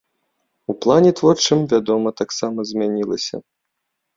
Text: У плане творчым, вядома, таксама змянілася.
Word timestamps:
У 0.73 0.75
плане 0.85 1.11
творчым, 1.19 1.59
вядома, 1.73 2.09
таксама 2.23 2.59
змянілася. 2.71 3.35